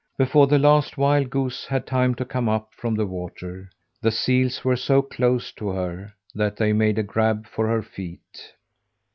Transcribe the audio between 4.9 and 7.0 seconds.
close to her that they made